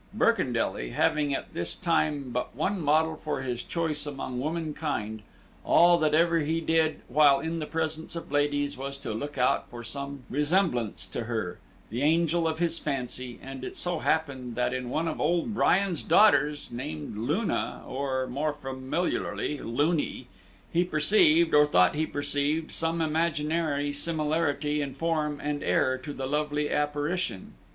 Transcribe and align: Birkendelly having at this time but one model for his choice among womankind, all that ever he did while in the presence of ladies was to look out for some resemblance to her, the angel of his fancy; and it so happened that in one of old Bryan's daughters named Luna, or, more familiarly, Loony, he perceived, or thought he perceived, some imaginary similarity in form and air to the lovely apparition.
Birkendelly 0.17 0.93
having 0.93 1.31
at 1.35 1.53
this 1.53 1.75
time 1.75 2.31
but 2.31 2.55
one 2.55 2.81
model 2.81 3.15
for 3.15 3.43
his 3.43 3.61
choice 3.61 4.07
among 4.07 4.39
womankind, 4.39 5.21
all 5.63 5.99
that 5.99 6.15
ever 6.15 6.39
he 6.39 6.59
did 6.59 7.01
while 7.07 7.39
in 7.39 7.59
the 7.59 7.67
presence 7.67 8.15
of 8.15 8.31
ladies 8.31 8.75
was 8.75 8.97
to 8.97 9.13
look 9.13 9.37
out 9.37 9.69
for 9.69 9.83
some 9.83 10.23
resemblance 10.27 11.05
to 11.05 11.25
her, 11.25 11.59
the 11.91 12.01
angel 12.01 12.47
of 12.47 12.57
his 12.57 12.79
fancy; 12.79 13.37
and 13.43 13.63
it 13.63 13.77
so 13.77 13.99
happened 13.99 14.55
that 14.55 14.73
in 14.73 14.89
one 14.89 15.07
of 15.07 15.21
old 15.21 15.53
Bryan's 15.53 16.01
daughters 16.01 16.71
named 16.71 17.15
Luna, 17.15 17.83
or, 17.85 18.25
more 18.25 18.53
familiarly, 18.53 19.59
Loony, 19.59 20.25
he 20.73 20.83
perceived, 20.83 21.53
or 21.53 21.67
thought 21.67 21.93
he 21.93 22.07
perceived, 22.07 22.71
some 22.71 23.01
imaginary 23.01 23.93
similarity 23.93 24.81
in 24.81 24.95
form 24.95 25.39
and 25.39 25.61
air 25.61 25.95
to 25.99 26.11
the 26.11 26.25
lovely 26.25 26.71
apparition. 26.71 27.53